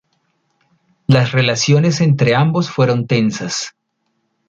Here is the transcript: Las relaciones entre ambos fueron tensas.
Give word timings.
Las 1.05 1.31
relaciones 1.31 2.01
entre 2.01 2.33
ambos 2.33 2.71
fueron 2.71 3.05
tensas. 3.05 3.75